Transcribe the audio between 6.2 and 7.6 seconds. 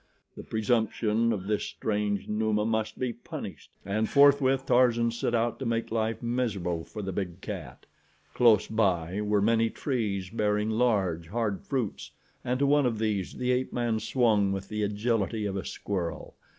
miserable for the big